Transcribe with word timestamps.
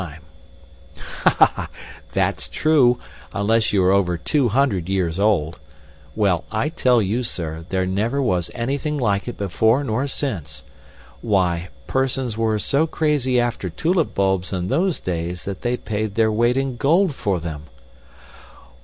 that's 2.11 2.49
true, 2.49 2.97
unless 3.33 3.71
you 3.71 3.83
are 3.83 3.91
over 3.91 4.17
two 4.17 4.49
hundred 4.49 4.89
years 4.89 5.19
old. 5.19 5.59
Well, 6.15 6.43
I 6.51 6.69
tell 6.69 7.03
you, 7.03 7.21
sir, 7.21 7.67
there 7.69 7.85
never 7.85 8.19
was 8.19 8.49
anything 8.55 8.97
like 8.97 9.27
it 9.27 9.37
before 9.37 9.83
nor 9.83 10.07
since. 10.07 10.63
Why, 11.21 11.69
persons 11.85 12.35
were 12.35 12.57
so 12.57 12.87
crazy 12.87 13.39
after 13.39 13.69
tulip 13.69 14.15
bulbs 14.15 14.51
in 14.51 14.69
those 14.69 14.99
days 14.99 15.45
that 15.45 15.61
they 15.61 15.77
paid 15.77 16.15
their 16.15 16.31
weight 16.31 16.57
in 16.57 16.77
gold 16.77 17.13
for 17.13 17.39
them." 17.39 17.65